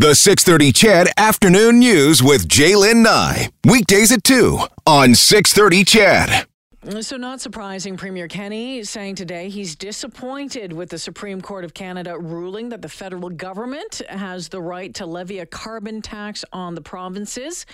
The 0.00 0.14
630 0.14 0.72
CHED 0.72 1.08
Afternoon 1.18 1.78
News 1.78 2.22
with 2.22 2.48
Jaylen 2.48 3.02
Nye. 3.02 3.50
Weekdays 3.66 4.10
at 4.10 4.24
2 4.24 4.58
on 4.86 5.14
630 5.14 5.84
CHED. 5.84 7.02
So, 7.02 7.18
not 7.18 7.42
surprising, 7.42 7.98
Premier 7.98 8.26
Kenney 8.26 8.82
saying 8.82 9.16
today 9.16 9.50
he's 9.50 9.76
disappointed 9.76 10.72
with 10.72 10.88
the 10.88 10.98
Supreme 10.98 11.42
Court 11.42 11.66
of 11.66 11.74
Canada 11.74 12.18
ruling 12.18 12.70
that 12.70 12.80
the 12.80 12.88
federal 12.88 13.28
government 13.28 14.00
has 14.08 14.48
the 14.48 14.62
right 14.62 14.94
to 14.94 15.04
levy 15.04 15.40
a 15.40 15.44
carbon 15.44 16.00
tax 16.00 16.46
on 16.50 16.74
the 16.74 16.80
provinces. 16.80 17.66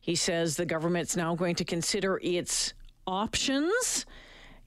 He 0.00 0.16
says 0.16 0.56
the 0.56 0.66
government's 0.66 1.14
now 1.14 1.36
going 1.36 1.54
to 1.54 1.64
consider 1.64 2.18
its 2.24 2.74
options. 3.06 4.04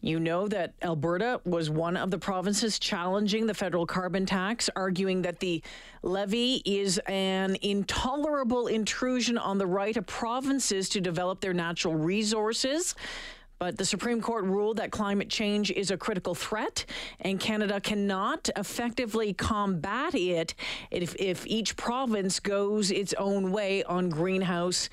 You 0.03 0.19
know 0.19 0.47
that 0.47 0.73
Alberta 0.81 1.41
was 1.45 1.69
one 1.69 1.95
of 1.95 2.09
the 2.09 2.17
provinces 2.17 2.79
challenging 2.79 3.45
the 3.45 3.53
federal 3.53 3.85
carbon 3.85 4.25
tax, 4.25 4.67
arguing 4.75 5.21
that 5.21 5.39
the 5.39 5.61
levy 6.01 6.63
is 6.65 6.99
an 7.05 7.55
intolerable 7.61 8.65
intrusion 8.65 9.37
on 9.37 9.59
the 9.59 9.67
right 9.67 9.95
of 9.95 10.07
provinces 10.07 10.89
to 10.89 11.01
develop 11.01 11.39
their 11.39 11.53
natural 11.53 11.93
resources. 11.93 12.95
But 13.59 13.77
the 13.77 13.85
Supreme 13.85 14.21
Court 14.21 14.45
ruled 14.45 14.77
that 14.77 14.89
climate 14.89 15.29
change 15.29 15.69
is 15.69 15.91
a 15.91 15.97
critical 15.97 16.33
threat, 16.33 16.83
and 17.19 17.39
Canada 17.39 17.79
cannot 17.79 18.49
effectively 18.55 19.33
combat 19.33 20.15
it 20.15 20.55
if, 20.89 21.15
if 21.19 21.45
each 21.45 21.77
province 21.77 22.39
goes 22.39 22.89
its 22.89 23.13
own 23.19 23.51
way 23.51 23.83
on 23.83 24.09
greenhouse 24.09 24.89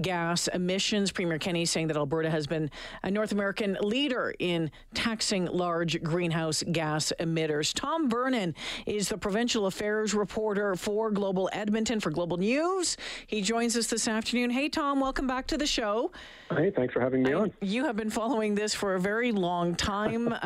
gas 0.00 0.48
emissions. 0.48 1.12
Premier 1.12 1.38
Kenney 1.38 1.64
saying 1.64 1.88
that 1.88 1.96
Alberta 1.96 2.30
has 2.30 2.46
been 2.46 2.70
a 3.02 3.10
North 3.10 3.32
American 3.32 3.76
leader 3.80 4.34
in 4.38 4.70
taxing 4.94 5.46
large 5.46 6.02
greenhouse 6.02 6.62
gas 6.72 7.12
emitters. 7.20 7.72
Tom 7.74 8.08
Vernon 8.08 8.54
is 8.86 9.08
the 9.08 9.18
provincial 9.18 9.66
affairs 9.66 10.14
reporter 10.14 10.74
for 10.74 11.10
Global 11.10 11.50
Edmonton 11.52 12.00
for 12.00 12.10
Global 12.10 12.36
News. 12.36 12.96
He 13.26 13.42
joins 13.42 13.76
us 13.76 13.88
this 13.88 14.08
afternoon. 14.08 14.50
Hey, 14.50 14.68
Tom, 14.68 15.00
welcome 15.00 15.26
back 15.26 15.46
to 15.48 15.58
the 15.58 15.66
show. 15.66 16.10
Hey, 16.50 16.70
thanks 16.70 16.92
for 16.92 17.00
having 17.00 17.22
me 17.22 17.32
on. 17.32 17.52
You 17.60 17.84
have 17.84 17.96
been 17.96 18.10
following 18.10 18.54
this 18.54 18.74
for 18.74 18.94
a 18.94 19.00
very 19.00 19.32
long 19.32 19.74
time. 19.74 20.34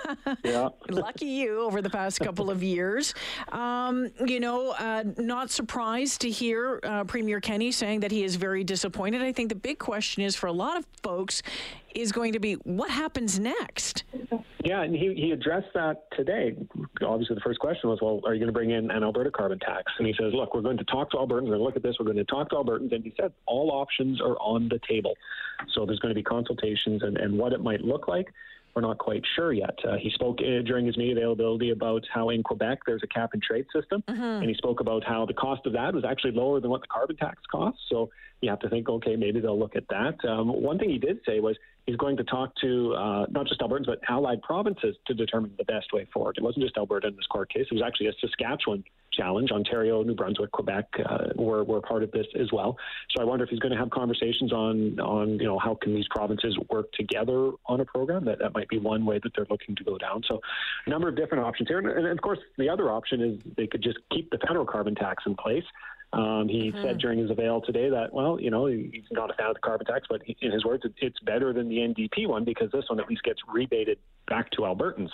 yeah. 0.44 0.68
Lucky 0.88 1.26
you 1.26 1.60
over 1.60 1.82
the 1.82 1.90
past 1.90 2.20
couple 2.20 2.50
of 2.50 2.62
years. 2.62 3.14
Um, 3.52 4.10
you 4.26 4.40
know, 4.40 4.70
uh, 4.70 5.04
not 5.16 5.50
surprised 5.50 6.20
to 6.22 6.30
hear 6.30 6.80
uh, 6.82 7.04
Premier 7.04 7.40
Kenney 7.40 7.72
saying 7.72 8.00
that 8.00 8.10
he 8.10 8.24
is 8.24 8.36
very 8.36 8.64
disappointed. 8.70 9.20
I 9.20 9.32
think 9.32 9.48
the 9.48 9.56
big 9.56 9.80
question 9.80 10.22
is 10.22 10.36
for 10.36 10.46
a 10.46 10.52
lot 10.52 10.76
of 10.76 10.86
folks 11.02 11.42
is 11.92 12.12
going 12.12 12.32
to 12.34 12.38
be 12.38 12.54
what 12.54 12.88
happens 12.88 13.40
next? 13.40 14.04
Yeah, 14.62 14.82
and 14.82 14.94
he, 14.94 15.12
he 15.14 15.32
addressed 15.32 15.72
that 15.74 16.06
today. 16.12 16.54
Obviously, 17.02 17.34
the 17.34 17.40
first 17.40 17.58
question 17.58 17.90
was, 17.90 17.98
well, 18.00 18.20
are 18.24 18.32
you 18.32 18.38
going 18.38 18.46
to 18.46 18.52
bring 18.52 18.70
in 18.70 18.88
an 18.92 19.02
Alberta 19.02 19.32
carbon 19.32 19.58
tax? 19.58 19.90
And 19.98 20.06
he 20.06 20.14
says, 20.16 20.32
look, 20.32 20.54
we're 20.54 20.60
going 20.60 20.76
to 20.76 20.84
talk 20.84 21.10
to 21.10 21.16
Albertans. 21.16 21.48
We're 21.48 21.56
going 21.56 21.58
to 21.58 21.64
look 21.64 21.74
at 21.74 21.82
this. 21.82 21.96
We're 21.98 22.04
going 22.04 22.18
to 22.18 22.24
talk 22.24 22.50
to 22.50 22.56
Albertans. 22.56 22.94
And 22.94 23.02
he 23.02 23.12
said 23.20 23.32
all 23.46 23.72
options 23.72 24.20
are 24.20 24.36
on 24.36 24.68
the 24.68 24.78
table. 24.88 25.14
So 25.72 25.84
there's 25.84 25.98
going 25.98 26.14
to 26.14 26.18
be 26.18 26.22
consultations 26.22 27.02
and, 27.02 27.16
and 27.16 27.36
what 27.36 27.52
it 27.52 27.60
might 27.60 27.80
look 27.80 28.06
like. 28.06 28.32
We're 28.74 28.82
not 28.82 28.98
quite 28.98 29.22
sure 29.34 29.52
yet. 29.52 29.76
Uh, 29.86 29.96
he 29.96 30.10
spoke 30.10 30.38
uh, 30.40 30.62
during 30.62 30.86
his 30.86 30.96
media 30.96 31.12
availability 31.12 31.70
about 31.70 32.04
how 32.12 32.30
in 32.30 32.42
Quebec 32.42 32.80
there's 32.86 33.02
a 33.02 33.06
cap 33.06 33.30
and 33.32 33.42
trade 33.42 33.66
system, 33.74 34.02
mm-hmm. 34.08 34.22
and 34.22 34.48
he 34.48 34.54
spoke 34.54 34.80
about 34.80 35.04
how 35.04 35.26
the 35.26 35.34
cost 35.34 35.66
of 35.66 35.72
that 35.72 35.94
was 35.94 36.04
actually 36.04 36.32
lower 36.32 36.60
than 36.60 36.70
what 36.70 36.80
the 36.80 36.86
carbon 36.86 37.16
tax 37.16 37.42
costs. 37.50 37.80
So 37.88 38.10
you 38.40 38.48
have 38.48 38.60
to 38.60 38.68
think, 38.68 38.88
okay, 38.88 39.16
maybe 39.16 39.40
they'll 39.40 39.58
look 39.58 39.76
at 39.76 39.88
that. 39.88 40.24
Um, 40.28 40.48
one 40.48 40.78
thing 40.78 40.90
he 40.90 40.98
did 40.98 41.18
say 41.26 41.40
was 41.40 41.56
he's 41.86 41.96
going 41.96 42.16
to 42.16 42.24
talk 42.24 42.52
to 42.62 42.94
uh, 42.94 43.26
not 43.30 43.46
just 43.46 43.60
Albertans 43.60 43.86
but 43.86 44.00
allied 44.08 44.42
provinces 44.42 44.96
to 45.06 45.14
determine 45.14 45.52
the 45.58 45.64
best 45.64 45.92
way 45.92 46.06
forward. 46.12 46.36
It 46.38 46.42
wasn't 46.42 46.64
just 46.64 46.76
Alberta 46.76 47.08
in 47.08 47.16
this 47.16 47.26
court 47.26 47.52
case; 47.52 47.66
it 47.70 47.74
was 47.74 47.82
actually 47.84 48.06
a 48.06 48.12
Saskatchewan 48.20 48.84
challenge. 49.20 49.50
Ontario, 49.50 50.02
New 50.02 50.14
Brunswick, 50.14 50.50
Quebec 50.52 50.86
uh, 51.04 51.28
were 51.36 51.64
were 51.64 51.80
part 51.80 52.02
of 52.02 52.10
this 52.12 52.26
as 52.38 52.50
well. 52.52 52.76
So 53.10 53.22
I 53.22 53.24
wonder 53.24 53.44
if 53.44 53.50
he's 53.50 53.58
going 53.58 53.72
to 53.72 53.78
have 53.78 53.90
conversations 53.90 54.52
on 54.52 54.98
on 55.00 55.38
you 55.38 55.46
know 55.46 55.58
how 55.58 55.76
can 55.80 55.94
these 55.94 56.06
provinces 56.10 56.56
work 56.70 56.90
together 56.92 57.50
on 57.66 57.80
a 57.80 57.84
program. 57.84 58.24
That 58.24 58.38
that 58.38 58.54
might 58.54 58.68
be 58.68 58.78
one 58.78 59.04
way 59.04 59.20
that 59.22 59.32
they're 59.34 59.46
looking 59.50 59.76
to 59.76 59.84
go 59.84 59.98
down. 59.98 60.22
So 60.28 60.40
a 60.86 60.90
number 60.90 61.08
of 61.08 61.16
different 61.16 61.44
options 61.44 61.68
here, 61.68 61.78
and, 61.78 61.88
and 61.88 62.06
of 62.06 62.20
course 62.20 62.38
the 62.58 62.68
other 62.68 62.90
option 62.90 63.20
is 63.20 63.40
they 63.56 63.66
could 63.66 63.82
just 63.82 63.98
keep 64.12 64.30
the 64.30 64.38
federal 64.38 64.64
carbon 64.64 64.94
tax 64.94 65.24
in 65.26 65.34
place. 65.36 65.64
Um, 66.12 66.48
he 66.48 66.70
mm-hmm. 66.70 66.82
said 66.82 66.98
during 66.98 67.20
his 67.20 67.30
avail 67.30 67.60
today 67.60 67.88
that, 67.88 68.12
well, 68.12 68.40
you 68.40 68.50
know, 68.50 68.66
he's 68.66 69.04
not 69.12 69.30
a 69.30 69.34
fan 69.34 69.46
of 69.46 69.54
the 69.54 69.60
carbon 69.60 69.86
tax, 69.86 70.06
but 70.10 70.22
he, 70.24 70.36
in 70.40 70.50
his 70.50 70.64
words, 70.64 70.84
it, 70.84 70.92
it's 70.98 71.20
better 71.20 71.52
than 71.52 71.68
the 71.68 71.76
NDP 71.76 72.26
one 72.26 72.44
because 72.44 72.68
this 72.72 72.84
one 72.88 72.98
at 72.98 73.08
least 73.08 73.22
gets 73.22 73.38
rebated 73.48 73.98
back 74.30 74.50
to 74.52 74.62
Albertans. 74.62 75.10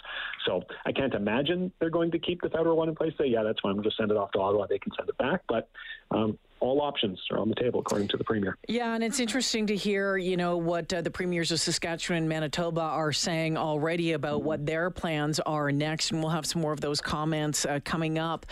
So 0.46 0.62
I 0.84 0.92
can't 0.92 1.14
imagine 1.14 1.72
they're 1.80 1.90
going 1.90 2.12
to 2.12 2.18
keep 2.20 2.40
the 2.42 2.50
federal 2.50 2.76
one 2.76 2.88
in 2.88 2.94
place. 2.94 3.12
Say, 3.18 3.26
yeah, 3.26 3.42
that's 3.42 3.58
fine. 3.60 3.74
We'll 3.74 3.82
just 3.82 3.96
send 3.96 4.12
it 4.12 4.16
off 4.16 4.30
to 4.32 4.38
Ottawa. 4.38 4.66
They 4.68 4.78
can 4.78 4.92
send 4.96 5.08
it 5.08 5.18
back. 5.18 5.40
But 5.48 5.68
um, 6.12 6.38
all 6.60 6.80
options 6.80 7.20
are 7.30 7.38
on 7.38 7.48
the 7.48 7.54
table, 7.54 7.80
according 7.80 8.08
to 8.08 8.16
the 8.16 8.24
premier. 8.24 8.56
Yeah, 8.68 8.94
and 8.94 9.02
it's 9.02 9.20
interesting 9.20 9.66
to 9.66 9.76
hear, 9.76 10.16
you 10.16 10.36
know, 10.36 10.56
what 10.56 10.92
uh, 10.92 11.00
the 11.00 11.10
premiers 11.10 11.50
of 11.50 11.60
Saskatchewan 11.60 12.18
and 12.18 12.28
Manitoba 12.28 12.80
are 12.80 13.12
saying 13.12 13.56
already 13.56 14.12
about 14.12 14.42
what 14.42 14.64
their 14.64 14.90
plans 14.90 15.40
are 15.40 15.72
next, 15.72 16.12
and 16.12 16.20
we'll 16.20 16.30
have 16.30 16.46
some 16.46 16.62
more 16.62 16.72
of 16.72 16.80
those 16.80 17.00
comments 17.00 17.66
uh, 17.66 17.80
coming 17.84 18.18
up. 18.18 18.46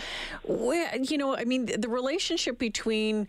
you 0.48 1.18
know, 1.18 1.36
I 1.36 1.44
mean, 1.44 1.66
the 1.66 1.88
relationship 1.88 2.58
between 2.58 3.28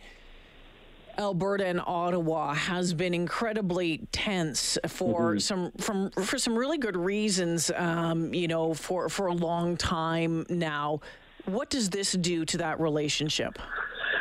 Alberta 1.18 1.66
and 1.66 1.82
Ottawa 1.86 2.54
has 2.54 2.94
been 2.94 3.14
incredibly 3.14 4.08
tense 4.12 4.78
for 4.88 5.32
mm-hmm. 5.32 5.40
some 5.40 5.72
from 5.80 6.12
for 6.12 6.38
some 6.38 6.58
really 6.58 6.78
good 6.78 6.98
reasons. 6.98 7.72
Um, 7.76 8.34
you 8.34 8.48
know, 8.48 8.74
for 8.74 9.10
for 9.10 9.28
a 9.28 9.34
long 9.34 9.78
time 9.78 10.46
now. 10.50 11.02
What 11.46 11.70
does 11.70 11.92
this 11.92 12.14
do 12.14 12.44
to 12.46 12.58
that 12.58 12.80
relationship? 12.80 13.60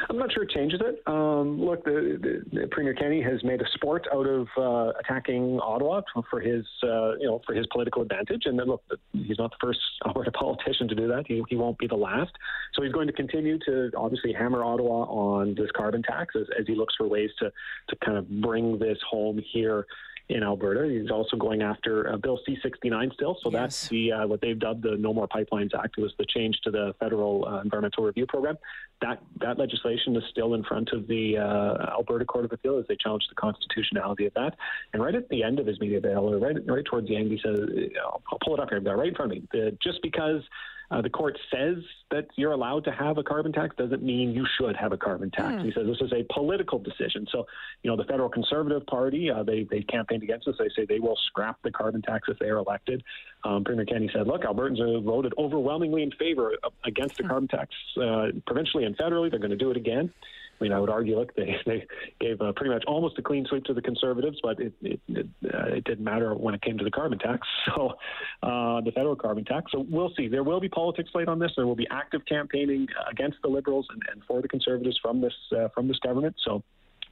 I'm 0.08 0.18
not 0.18 0.32
sure 0.32 0.42
it 0.42 0.50
changes 0.50 0.80
it. 0.84 1.02
Um, 1.06 1.60
look, 1.60 1.84
the, 1.84 2.18
the, 2.20 2.60
the, 2.60 2.66
Premier 2.68 2.94
Kenney 2.94 3.22
has 3.22 3.42
made 3.44 3.60
a 3.60 3.68
sport 3.74 4.06
out 4.12 4.26
of 4.26 4.48
uh, 4.56 4.92
attacking 4.98 5.60
Ottawa 5.60 6.02
for 6.30 6.40
his, 6.40 6.64
uh, 6.82 7.16
you 7.16 7.26
know, 7.26 7.40
for 7.46 7.54
his 7.54 7.66
political 7.72 8.02
advantage. 8.02 8.42
And 8.46 8.58
then, 8.58 8.66
look, 8.66 8.82
he's 9.12 9.38
not 9.38 9.50
the 9.50 9.56
first 9.60 9.78
Alberta 10.06 10.32
politician 10.32 10.88
to 10.88 10.94
do 10.94 11.08
that. 11.08 11.24
He, 11.26 11.42
he 11.48 11.56
won't 11.56 11.78
be 11.78 11.86
the 11.86 11.94
last. 11.94 12.32
So 12.74 12.82
he's 12.82 12.92
going 12.92 13.06
to 13.06 13.12
continue 13.12 13.58
to 13.66 13.90
obviously 13.96 14.32
hammer 14.32 14.64
Ottawa 14.64 15.04
on 15.04 15.54
this 15.54 15.70
carbon 15.76 16.02
tax 16.02 16.34
as, 16.36 16.46
as 16.58 16.66
he 16.66 16.74
looks 16.74 16.94
for 16.96 17.06
ways 17.06 17.30
to 17.38 17.50
to 17.88 17.96
kind 18.04 18.18
of 18.18 18.28
bring 18.40 18.78
this 18.78 18.98
home 19.08 19.40
here 19.52 19.86
in 20.28 20.42
Alberta. 20.42 20.88
He's 20.88 21.10
also 21.10 21.36
going 21.36 21.62
after 21.62 22.12
uh, 22.12 22.16
Bill 22.16 22.40
C-69 22.46 23.12
still. 23.12 23.36
So 23.42 23.50
yes. 23.50 23.60
that's 23.60 23.88
the 23.88 24.12
uh, 24.12 24.26
what 24.26 24.40
they've 24.40 24.58
dubbed 24.58 24.82
the 24.82 24.96
No 24.96 25.12
More 25.12 25.28
Pipelines 25.28 25.70
Act. 25.78 25.96
It 25.98 26.00
was 26.00 26.14
the 26.18 26.24
change 26.26 26.58
to 26.64 26.70
the 26.70 26.94
federal 26.98 27.46
uh, 27.46 27.60
environmental 27.60 28.04
review 28.04 28.26
program. 28.26 28.56
That 29.02 29.22
that 29.40 29.58
legislation 29.58 30.16
is 30.16 30.22
still 30.30 30.54
in 30.54 30.64
front 30.64 30.90
of 30.92 31.06
the 31.08 31.36
uh, 31.38 31.92
Alberta 31.92 32.24
Court 32.24 32.46
of 32.46 32.52
Appeal 32.52 32.78
as 32.78 32.86
they 32.88 32.96
challenge 32.96 33.24
the 33.28 33.34
constitutionality 33.34 34.24
of 34.26 34.34
that. 34.34 34.56
And 34.92 35.02
right 35.02 35.14
at 35.14 35.28
the 35.28 35.42
end 35.42 35.58
of 35.58 35.66
his 35.66 35.78
media 35.78 35.98
avail, 35.98 36.32
or 36.32 36.38
right 36.38 36.56
right 36.66 36.84
towards 36.84 37.08
the 37.08 37.16
end, 37.16 37.30
he 37.30 37.38
says, 37.44 37.58
"I'll 38.02 38.38
pull 38.42 38.54
it 38.54 38.60
up 38.60 38.70
here, 38.70 38.80
right 38.80 39.08
in 39.08 39.14
front 39.14 39.32
of 39.32 39.38
me. 39.38 39.48
The, 39.52 39.76
just 39.82 40.00
because." 40.02 40.42
Uh, 40.90 41.00
the 41.00 41.10
court 41.10 41.38
says 41.52 41.76
that 42.10 42.26
you're 42.36 42.52
allowed 42.52 42.84
to 42.84 42.92
have 42.92 43.18
a 43.18 43.22
carbon 43.22 43.52
tax 43.52 43.74
doesn't 43.76 44.02
mean 44.02 44.32
you 44.32 44.46
should 44.58 44.76
have 44.76 44.92
a 44.92 44.96
carbon 44.96 45.30
tax. 45.30 45.54
Mm. 45.54 45.64
He 45.64 45.72
says 45.72 45.86
this 45.86 46.00
is 46.00 46.12
a 46.12 46.24
political 46.32 46.78
decision. 46.78 47.26
So, 47.30 47.46
you 47.82 47.90
know, 47.90 47.96
the 47.96 48.04
federal 48.04 48.28
conservative 48.28 48.86
party, 48.86 49.30
uh, 49.30 49.42
they, 49.42 49.66
they 49.70 49.82
campaigned 49.82 50.22
against 50.22 50.46
this. 50.46 50.56
They 50.58 50.68
say 50.76 50.86
they 50.86 51.00
will 51.00 51.16
scrap 51.26 51.58
the 51.62 51.70
carbon 51.70 52.02
tax 52.02 52.28
if 52.28 52.38
they 52.38 52.46
are 52.46 52.58
elected. 52.58 53.02
Um, 53.44 53.64
Premier 53.64 53.84
Kenney 53.84 54.10
said, 54.12 54.26
look, 54.26 54.42
Albertans 54.42 54.78
have 54.78 55.04
voted 55.04 55.32
overwhelmingly 55.38 56.02
in 56.02 56.10
favor 56.12 56.52
of, 56.62 56.72
against 56.84 57.16
the 57.16 57.24
mm. 57.24 57.28
carbon 57.28 57.48
tax 57.48 57.70
uh, 58.00 58.28
provincially 58.46 58.84
and 58.84 58.96
federally. 58.96 59.30
They're 59.30 59.40
going 59.40 59.50
to 59.50 59.56
do 59.56 59.70
it 59.70 59.76
again. 59.76 60.12
I 60.60 60.64
mean, 60.64 60.72
I 60.72 60.80
would 60.80 60.90
argue, 60.90 61.18
look, 61.18 61.34
they, 61.34 61.56
they 61.66 61.86
gave 62.20 62.40
uh, 62.40 62.52
pretty 62.52 62.72
much 62.72 62.84
almost 62.86 63.18
a 63.18 63.22
clean 63.22 63.46
sweep 63.46 63.64
to 63.64 63.74
the 63.74 63.82
Conservatives, 63.82 64.38
but 64.42 64.60
it 64.60 64.72
it, 64.82 65.00
it, 65.08 65.26
uh, 65.52 65.66
it 65.66 65.84
didn't 65.84 66.04
matter 66.04 66.34
when 66.34 66.54
it 66.54 66.62
came 66.62 66.78
to 66.78 66.84
the 66.84 66.90
carbon 66.90 67.18
tax, 67.18 67.46
so 67.66 67.94
uh, 68.42 68.80
the 68.80 68.92
federal 68.94 69.16
carbon 69.16 69.44
tax. 69.44 69.72
So 69.72 69.84
we'll 69.88 70.12
see. 70.16 70.28
There 70.28 70.44
will 70.44 70.60
be 70.60 70.68
politics 70.68 71.10
played 71.10 71.28
on 71.28 71.38
this. 71.38 71.52
There 71.56 71.66
will 71.66 71.76
be 71.76 71.88
active 71.90 72.22
campaigning 72.26 72.86
against 73.10 73.38
the 73.42 73.48
Liberals 73.48 73.86
and, 73.90 74.02
and 74.12 74.22
for 74.24 74.42
the 74.42 74.48
Conservatives 74.48 74.98
from 75.00 75.20
this 75.20 75.34
uh, 75.56 75.68
from 75.74 75.88
this 75.88 75.98
government. 75.98 76.36
So 76.44 76.62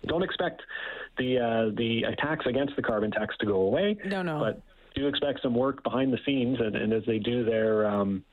don't 0.07 0.23
expect 0.23 0.63
the 1.19 1.39
uh, 1.39 1.75
the 1.77 2.05
attacks 2.05 2.47
against 2.47 2.77
the 2.77 2.83
carbon 2.83 3.11
tax 3.11 3.37
to 3.39 3.47
go 3.47 3.57
away. 3.63 3.97
No, 4.05 4.23
no. 4.23 4.41
But 4.41 4.63
do 4.95 5.07
expect 5.07 5.41
some 5.43 5.55
work 5.55 5.83
behind 5.83 6.13
the 6.13 6.19
scenes, 6.25 6.59
and, 6.61 6.77
and 6.77 6.93
as 6.93 7.03
they 7.07 7.19
do 7.19 7.45
their 7.45 7.87
um, 7.87 8.25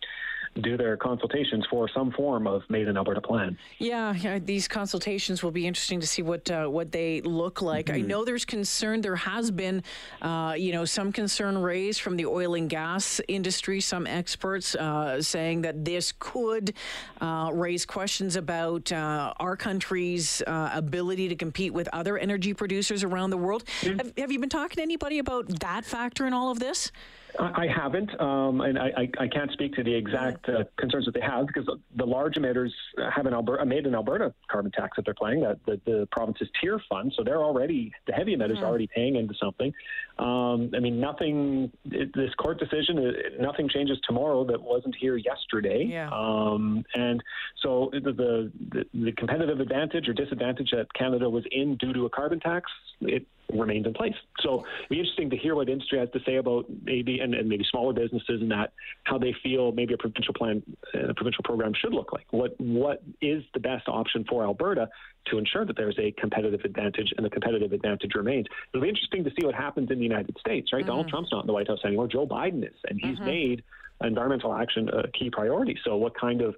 do 0.61 0.77
their 0.77 0.97
consultations 0.97 1.65
for 1.69 1.87
some 1.89 2.11
form 2.11 2.47
of 2.47 2.63
made 2.69 2.87
in 2.87 2.97
Alberta 2.97 3.21
plan. 3.21 3.57
Yeah, 3.77 4.13
yeah 4.13 4.39
these 4.39 4.67
consultations 4.67 5.43
will 5.43 5.51
be 5.51 5.67
interesting 5.67 5.99
to 5.99 6.07
see 6.07 6.21
what 6.21 6.49
uh, 6.49 6.67
what 6.67 6.91
they 6.91 7.21
look 7.21 7.61
like. 7.61 7.87
Mm-hmm. 7.87 7.95
I 7.95 8.01
know 8.01 8.25
there's 8.25 8.45
concern. 8.45 9.01
There 9.01 9.15
has 9.15 9.51
been, 9.51 9.83
uh, 10.21 10.55
you 10.57 10.71
know, 10.71 10.85
some 10.85 11.11
concern 11.11 11.57
raised 11.57 12.01
from 12.01 12.17
the 12.17 12.25
oil 12.25 12.55
and 12.55 12.69
gas 12.69 13.21
industry. 13.27 13.79
Some 13.79 14.07
experts 14.07 14.75
uh, 14.75 15.21
saying 15.21 15.61
that 15.61 15.85
this 15.85 16.13
could 16.19 16.73
uh, 17.21 17.51
raise 17.53 17.85
questions 17.85 18.35
about 18.35 18.91
uh, 18.91 19.33
our 19.37 19.55
country's 19.55 20.41
uh, 20.47 20.71
ability 20.73 21.29
to 21.29 21.35
compete 21.35 21.73
with 21.73 21.87
other 21.93 22.17
energy 22.17 22.53
producers 22.53 23.03
around 23.03 23.29
the 23.29 23.37
world. 23.37 23.63
Mm-hmm. 23.81 23.97
Have, 23.97 24.13
have 24.17 24.31
you 24.31 24.39
been 24.39 24.49
talking 24.49 24.77
to 24.77 24.81
anybody 24.81 25.19
about 25.19 25.47
that 25.59 25.85
factor 25.85 26.25
in 26.25 26.33
all 26.33 26.51
of 26.51 26.59
this? 26.59 26.91
I 27.37 27.67
haven't, 27.67 28.19
um, 28.19 28.61
and 28.61 28.79
I, 28.79 29.07
I, 29.19 29.27
can't 29.27 29.51
speak 29.51 29.73
to 29.75 29.83
the 29.83 29.93
exact 29.93 30.49
uh, 30.49 30.63
concerns 30.77 31.05
that 31.05 31.13
they 31.13 31.21
have 31.21 31.45
because 31.47 31.69
the 31.95 32.05
large 32.05 32.35
emitters 32.35 32.71
have 33.13 33.27
an 33.27 33.33
Alberta 33.33 33.65
made 33.65 33.85
an 33.85 33.93
Alberta 33.93 34.33
carbon 34.49 34.71
tax 34.71 34.95
that 34.95 35.05
they're 35.05 35.13
paying 35.13 35.41
that 35.41 35.59
the, 35.65 35.79
the 35.85 36.07
province's 36.11 36.47
tier 36.59 36.81
fund, 36.89 37.13
so 37.15 37.23
they're 37.23 37.43
already 37.43 37.91
the 38.07 38.13
heavy 38.13 38.35
emitters 38.35 38.55
mm-hmm. 38.55 38.63
are 38.63 38.67
already 38.67 38.87
paying 38.87 39.15
into 39.15 39.33
something. 39.39 39.71
Um, 40.17 40.71
I 40.75 40.79
mean, 40.79 40.99
nothing. 40.99 41.71
It, 41.85 42.13
this 42.13 42.33
court 42.35 42.59
decision, 42.59 43.13
nothing 43.39 43.69
changes 43.69 43.99
tomorrow 44.07 44.43
that 44.45 44.61
wasn't 44.61 44.95
here 44.95 45.15
yesterday. 45.15 45.85
Yeah. 45.87 46.09
Um, 46.11 46.83
and 46.95 47.23
so 47.61 47.91
the, 47.93 48.11
the 48.11 48.85
the 48.93 49.11
competitive 49.13 49.59
advantage 49.59 50.09
or 50.09 50.13
disadvantage 50.13 50.71
that 50.71 50.91
Canada 50.93 51.29
was 51.29 51.43
in 51.51 51.75
due 51.75 51.93
to 51.93 52.05
a 52.05 52.09
carbon 52.09 52.39
tax, 52.39 52.71
it 53.01 53.25
remains 53.53 53.85
in 53.85 53.93
place. 53.93 54.13
So 54.41 54.65
it'd 54.79 54.89
be 54.89 54.99
interesting 54.99 55.29
to 55.31 55.37
hear 55.37 55.55
what 55.55 55.69
industry 55.69 55.99
has 55.99 56.09
to 56.11 56.19
say 56.25 56.35
about 56.35 56.65
maybe 56.83 57.19
and, 57.19 57.33
and 57.33 57.47
maybe 57.47 57.65
smaller 57.69 57.93
businesses 57.93 58.41
and 58.41 58.51
that 58.51 58.73
how 59.03 59.17
they 59.17 59.35
feel 59.43 59.71
maybe 59.71 59.93
a 59.93 59.97
provincial 59.97 60.33
plan, 60.33 60.63
a 60.93 61.13
provincial 61.13 61.43
program 61.43 61.73
should 61.73 61.93
look 61.93 62.11
like. 62.13 62.25
What 62.31 62.59
what 62.59 63.01
is 63.21 63.43
the 63.53 63.59
best 63.59 63.87
option 63.87 64.25
for 64.29 64.43
Alberta 64.43 64.89
to 65.27 65.37
ensure 65.37 65.65
that 65.65 65.77
there's 65.77 65.97
a 65.99 66.11
competitive 66.11 66.61
advantage 66.63 67.13
and 67.17 67.25
the 67.25 67.29
competitive 67.29 67.71
advantage 67.73 68.11
remains. 68.15 68.47
It'll 68.73 68.81
be 68.81 68.89
interesting 68.89 69.23
to 69.23 69.31
see 69.31 69.45
what 69.45 69.55
happens 69.55 69.91
in 69.91 69.97
the 69.97 70.03
United 70.03 70.37
States, 70.39 70.71
right? 70.73 70.81
Mm-hmm. 70.81 70.89
Donald 70.89 71.09
Trump's 71.09 71.31
not 71.31 71.43
in 71.43 71.47
the 71.47 71.53
White 71.53 71.67
House 71.67 71.79
anymore. 71.85 72.07
Joe 72.07 72.25
Biden 72.25 72.63
is, 72.63 72.75
and 72.87 72.99
he's 73.01 73.17
mm-hmm. 73.17 73.25
made 73.25 73.63
environmental 74.01 74.53
action 74.53 74.89
a 74.89 75.07
key 75.11 75.29
priority. 75.29 75.77
So 75.83 75.97
what 75.97 76.17
kind 76.17 76.41
of 76.41 76.55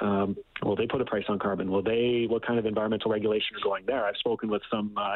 um, 0.00 0.36
will 0.62 0.76
they 0.76 0.86
put 0.86 1.00
a 1.00 1.04
price 1.04 1.24
on 1.28 1.38
carbon? 1.38 1.70
Will 1.70 1.82
they? 1.82 2.26
What 2.28 2.46
kind 2.46 2.58
of 2.58 2.66
environmental 2.66 3.10
regulation 3.10 3.56
are 3.56 3.64
going 3.64 3.84
there? 3.86 4.04
I've 4.04 4.16
spoken 4.16 4.50
with 4.50 4.62
some 4.70 4.92
uh, 4.96 5.14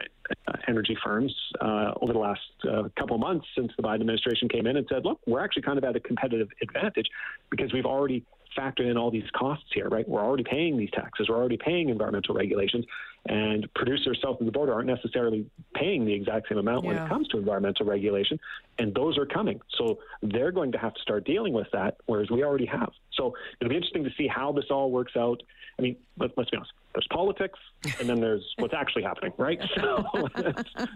energy 0.69 0.97
firms 1.05 1.35
uh, 1.61 1.93
over 2.01 2.13
the 2.13 2.19
last 2.19 2.41
uh, 2.69 2.85
couple 2.99 3.19
months 3.19 3.47
since 3.57 3.73
the 3.77 3.83
Biden 3.83 4.01
administration 4.01 4.49
came 4.49 4.67
in 4.67 4.77
and 4.77 4.87
said, 4.91 5.05
"Look, 5.05 5.21
we're 5.27 5.45
actually 5.45 5.63
kind 5.63 5.79
of 5.79 5.85
at 5.85 5.97
a 5.97 6.01
competitive 6.01 6.49
advantage 6.63 7.09
because 7.51 7.73
we've 7.73 7.87
already 7.87 8.25
factored 8.61 8.91
in 8.91 8.97
all 8.97 9.11
these 9.11 9.29
costs 9.35 9.67
here, 9.73 9.89
right? 9.89 10.07
We're 10.09 10.23
already 10.23 10.45
paying 10.45 10.77
these 10.77 10.91
taxes, 10.91 11.29
we're 11.29 11.37
already 11.37 11.57
paying 11.57 11.89
environmental 11.89 12.35
regulations, 12.35 12.85
and 13.27 13.73
producers 13.75 14.19
south 14.23 14.41
of 14.41 14.47
the 14.47 14.53
border 14.53 14.73
aren't 14.73 14.87
necessarily 14.87 15.47
paying 15.75 16.05
the 16.05 16.13
exact 16.13 16.49
same 16.49 16.59
amount 16.59 16.85
yeah. 16.85 16.89
when 16.89 17.03
it 17.03 17.09
comes 17.09 17.29
to 17.29 17.39
environmental 17.39 17.87
regulation, 17.87 18.39
and 18.79 18.95
those 18.95 19.19
are 19.19 19.27
coming. 19.27 19.61
So 19.77 19.99
they're 20.23 20.53
going 20.53 20.73
to 20.73 20.79
have 20.79 20.95
to 20.95 21.01
start 21.01 21.25
dealing 21.25 21.53
with 21.53 21.69
that, 21.73 21.97
whereas 22.07 22.31
we 22.31 22.45
already 22.45 22.67
have. 22.67 22.91
So 23.15 23.35
it'll 23.61 23.71
be 23.71 23.77
interesting 23.77 24.05
to 24.05 24.11
see 24.17 24.27
how 24.27 24.53
this 24.53 24.67
all 24.71 24.91
works 24.91 25.13
out. 25.17 25.43
I 25.79 25.83
mean, 25.83 25.97
let, 26.19 26.37
us 26.37 26.51
be 26.51 26.57
honest. 26.57 26.73
There's 26.95 27.07
politics, 27.11 27.59
and 28.01 28.09
then 28.09 28.21
there's 28.21 28.45
what's 28.59 28.75
actually 28.75 29.03
happening, 29.03 29.33
right? 29.39 29.61
So, 29.77 30.05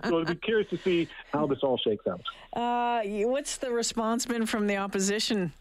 so 0.09 0.21
I'd 0.21 0.27
be 0.27 0.35
curious 0.37 0.69
to 0.71 0.79
see 0.79 1.09
how 1.33 1.47
this 1.47 1.61
all 1.63 1.79
shakes 1.79 2.07
out. 2.07 2.21
Uh, 2.53 3.03
what's 3.27 3.57
the 3.59 3.71
response 3.71 4.27
been 4.27 4.47
from 4.47 4.67
the 4.67 4.77
opposition? 4.77 5.53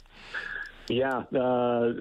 Yeah, 0.94 1.24
uh, 1.34 1.94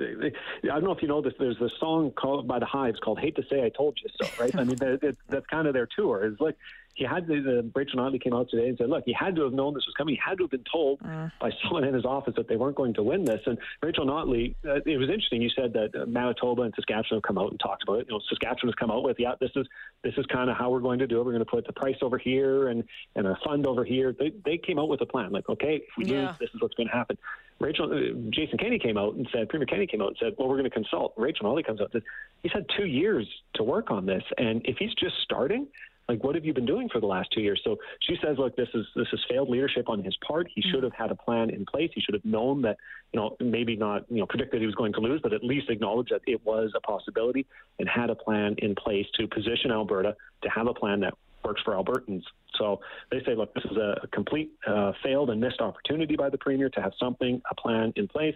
I 0.64 0.74
don't 0.74 0.84
know 0.84 0.92
if 0.92 1.02
you 1.02 1.08
know 1.08 1.22
this. 1.22 1.34
There's 1.38 1.60
a 1.60 1.70
song 1.80 2.10
called 2.10 2.46
by 2.46 2.58
the 2.58 2.66
Hives 2.66 2.98
called 3.00 3.18
"Hate 3.20 3.36
to 3.36 3.42
Say 3.50 3.64
I 3.64 3.70
Told 3.70 3.98
You 4.02 4.10
So." 4.20 4.42
Right? 4.42 4.54
I 4.54 4.64
mean, 4.64 4.76
it, 4.80 5.16
that's 5.28 5.46
kind 5.46 5.66
of 5.66 5.74
their 5.74 5.88
tour. 5.96 6.24
It's 6.24 6.40
like 6.40 6.56
he 6.94 7.04
had 7.04 7.26
to, 7.26 7.42
the 7.42 7.70
Rachel 7.74 8.00
Notley 8.00 8.20
came 8.20 8.34
out 8.34 8.50
today 8.50 8.68
and 8.68 8.76
said, 8.76 8.90
look, 8.90 9.04
he 9.06 9.12
had 9.12 9.34
to 9.36 9.44
have 9.44 9.52
known 9.52 9.72
this 9.74 9.86
was 9.86 9.94
coming. 9.96 10.14
He 10.14 10.20
had 10.22 10.36
to 10.38 10.44
have 10.44 10.50
been 10.50 10.64
told 10.70 11.00
uh. 11.04 11.30
by 11.40 11.50
someone 11.62 11.84
in 11.84 11.94
his 11.94 12.04
office 12.04 12.34
that 12.36 12.48
they 12.48 12.56
weren't 12.56 12.76
going 12.76 12.94
to 12.94 13.02
win 13.02 13.24
this. 13.24 13.40
And 13.46 13.58
Rachel 13.82 14.04
Notley, 14.04 14.54
uh, 14.66 14.80
it 14.84 14.98
was 14.98 15.08
interesting. 15.08 15.40
You 15.40 15.50
said 15.50 15.72
that 15.72 15.94
uh, 15.94 16.06
Manitoba 16.06 16.62
and 16.62 16.74
Saskatchewan 16.74 17.18
have 17.18 17.22
come 17.22 17.38
out 17.38 17.50
and 17.50 17.58
talked 17.58 17.82
about 17.82 18.00
it. 18.00 18.06
You 18.08 18.14
know, 18.14 18.20
Saskatchewan 18.28 18.68
has 18.68 18.74
come 18.74 18.90
out 18.90 19.04
with, 19.04 19.18
yeah, 19.18 19.32
this 19.40 19.50
is 19.56 19.66
this 20.02 20.14
is 20.16 20.26
kind 20.26 20.50
of 20.50 20.56
how 20.56 20.70
we're 20.70 20.80
going 20.80 20.98
to 20.98 21.06
do 21.06 21.20
it. 21.20 21.24
We're 21.24 21.32
going 21.32 21.44
to 21.44 21.50
put 21.50 21.66
the 21.66 21.72
price 21.72 21.96
over 22.02 22.18
here 22.18 22.68
and 22.68 22.84
and 23.16 23.26
a 23.26 23.38
fund 23.44 23.66
over 23.66 23.84
here. 23.84 24.14
They 24.18 24.32
they 24.44 24.58
came 24.58 24.78
out 24.78 24.88
with 24.88 25.00
a 25.00 25.06
plan. 25.06 25.32
Like, 25.32 25.48
okay, 25.48 25.76
if 25.76 25.96
we 25.96 26.06
yeah. 26.06 26.28
lose, 26.28 26.38
this 26.40 26.50
is 26.54 26.60
what's 26.60 26.74
going 26.74 26.88
to 26.88 26.94
happen. 26.94 27.16
Rachel, 27.62 27.92
uh, 27.92 28.30
Jason 28.30 28.58
Kenney 28.58 28.78
came 28.78 28.98
out 28.98 29.14
and 29.14 29.26
said, 29.32 29.48
Premier 29.48 29.66
Kenney 29.66 29.86
came 29.86 30.02
out 30.02 30.08
and 30.08 30.16
said, 30.20 30.34
well, 30.38 30.48
we're 30.48 30.58
going 30.58 30.68
to 30.68 30.70
consult. 30.70 31.14
Rachel 31.16 31.46
Notley 31.46 31.64
comes 31.64 31.80
out 31.80 31.90
and 31.92 32.02
says, 32.02 32.10
he's 32.42 32.52
had 32.52 32.66
two 32.76 32.86
years 32.86 33.26
to 33.54 33.62
work 33.62 33.90
on 33.90 34.06
this, 34.06 34.22
and 34.38 34.62
if 34.64 34.76
he's 34.78 34.94
just 34.94 35.14
starting, 35.22 35.66
like 36.08 36.22
what 36.24 36.34
have 36.34 36.44
you 36.44 36.52
been 36.52 36.66
doing 36.66 36.88
for 36.88 37.00
the 37.00 37.06
last 37.06 37.30
two 37.32 37.40
years? 37.40 37.60
So 37.64 37.78
she 38.00 38.16
says 38.22 38.36
look 38.38 38.56
this 38.56 38.68
is 38.74 38.84
this 38.96 39.06
is 39.12 39.20
failed 39.30 39.48
leadership 39.48 39.88
on 39.88 40.02
his 40.02 40.16
part. 40.26 40.48
He 40.54 40.60
should 40.60 40.82
have 40.82 40.92
had 40.92 41.10
a 41.10 41.14
plan 41.14 41.50
in 41.50 41.64
place. 41.64 41.90
He 41.94 42.00
should 42.00 42.14
have 42.14 42.24
known 42.24 42.62
that 42.62 42.76
you 43.12 43.20
know 43.20 43.36
maybe 43.40 43.76
not 43.76 44.04
you 44.10 44.18
know 44.18 44.26
predicted 44.26 44.60
he 44.60 44.66
was 44.66 44.74
going 44.74 44.92
to 44.94 45.00
lose 45.00 45.20
but 45.22 45.32
at 45.32 45.44
least 45.44 45.70
acknowledge 45.70 46.08
that 46.10 46.20
it 46.26 46.44
was 46.44 46.72
a 46.76 46.80
possibility 46.80 47.46
and 47.78 47.88
had 47.88 48.10
a 48.10 48.14
plan 48.14 48.56
in 48.58 48.74
place 48.74 49.06
to 49.18 49.26
position 49.28 49.70
alberta 49.70 50.16
to 50.42 50.48
have 50.50 50.66
a 50.66 50.74
plan 50.74 51.00
that 51.00 51.14
works 51.44 51.62
for 51.62 51.74
albertans 51.74 52.22
so 52.58 52.80
they 53.10 53.22
say, 53.24 53.34
look, 53.34 53.54
this 53.54 53.64
is 53.64 53.76
a 53.76 54.06
complete 54.12 54.52
uh, 54.66 54.92
failed 55.02 55.30
and 55.30 55.40
missed 55.40 55.60
opportunity 55.60 56.16
by 56.16 56.28
the 56.28 56.38
premier 56.38 56.68
to 56.70 56.82
have 56.82 56.92
something, 57.00 57.40
a 57.50 57.54
plan 57.54 57.92
in 57.96 58.08
place 58.08 58.34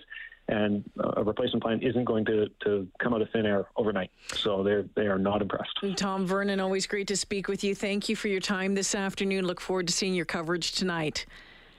and 0.49 0.89
a 1.17 1.25
replacement 1.25 1.63
plan 1.63 1.81
isn't 1.83 2.05
going 2.05 2.25
to, 2.25 2.49
to 2.63 2.87
come 3.01 3.13
out 3.13 3.21
of 3.21 3.29
thin 3.31 3.47
air 3.47 3.67
overnight. 3.77 4.11
So 4.29 4.63
they're 4.63 4.85
they 4.95 5.07
are 5.07 5.19
not 5.19 5.43
impressed. 5.43 5.77
Tom 5.97 6.25
Vernon, 6.25 6.61
always 6.61 6.87
great 6.87 7.09
to 7.09 7.17
speak 7.17 7.49
with 7.49 7.65
you. 7.65 7.75
Thank 7.75 8.09
you 8.09 8.15
for 8.15 8.29
your 8.29 8.41
time 8.41 8.75
this 8.75 8.95
afternoon. 8.95 9.45
Look 9.45 9.61
forward 9.61 9.89
to 9.89 9.93
seeing 9.93 10.15
your 10.15 10.25
coverage 10.25 10.73
tonight. 10.73 11.27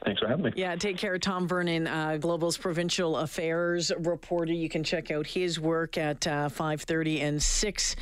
Thanks 0.03 0.21
for 0.21 0.27
having 0.27 0.45
me. 0.45 0.51
Yeah, 0.55 0.75
take 0.75 0.97
care. 0.97 1.17
Tom 1.17 1.47
Vernon, 1.47 1.87
uh, 1.87 2.17
Global's 2.17 2.57
provincial 2.57 3.17
affairs 3.17 3.91
reporter. 3.99 4.53
You 4.53 4.69
can 4.69 4.83
check 4.83 5.11
out 5.11 5.25
his 5.25 5.59
work 5.59 5.97
at 5.97 6.27
uh, 6.27 6.49
5:30 6.49 7.21
and 7.21 7.41
6 7.41 7.95